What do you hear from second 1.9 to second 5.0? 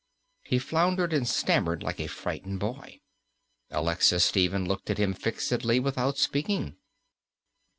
a frightened boy. Alexis Stephen looked at